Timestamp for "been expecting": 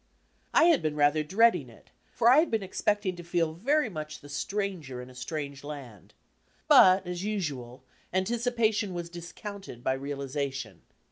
2.49-3.15